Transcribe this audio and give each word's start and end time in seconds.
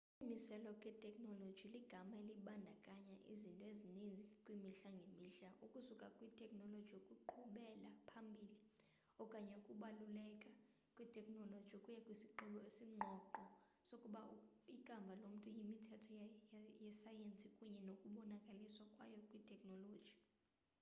ukumiselwa 0.13 0.71
kwetekhnoloji 0.81 1.65
ligama 1.75 2.15
elibandakanya 2.21 3.15
izinto 3.33 3.63
ezininzi 3.73 4.23
kwimihla 4.43 4.89
ngemihla 4.97 5.47
ukusuka 5.65 6.07
kwitekhnoloji 6.19 6.91
yokuqhubela 6.95 7.89
phambili 8.09 8.59
okanye 9.23 9.51
ukubaluleka 9.61 10.51
kwetekhnoloji 10.95 11.71
ukuya 11.79 11.99
kwisigqibo 12.05 12.59
esingqongqo 12.69 13.45
sokuba 13.87 14.21
ikamva 14.75 15.13
lomntu 15.21 15.47
yimithetho 15.55 16.17
yesayensi 16.85 17.47
kunye 17.55 17.79
nokubonakaliswa 17.87 18.85
kwayo 18.93 19.19
kwitekhnoloji 19.29 20.15